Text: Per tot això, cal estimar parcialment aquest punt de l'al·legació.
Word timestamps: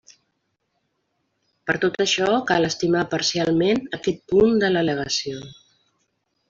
Per 1.69 1.75
tot 1.83 2.01
això, 2.05 2.31
cal 2.53 2.67
estimar 2.71 3.05
parcialment 3.13 3.85
aquest 4.01 4.27
punt 4.35 4.59
de 4.65 4.75
l'al·legació. 4.77 5.49